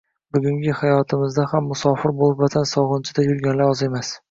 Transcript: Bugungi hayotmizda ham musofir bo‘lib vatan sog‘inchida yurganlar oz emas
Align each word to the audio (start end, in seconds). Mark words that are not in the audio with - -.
Bugungi 0.35 0.71
hayotmizda 0.79 1.45
ham 1.51 1.69
musofir 1.73 2.15
bo‘lib 2.23 2.43
vatan 2.47 2.69
sog‘inchida 2.73 3.29
yurganlar 3.31 3.71
oz 3.79 3.89
emas 3.93 4.15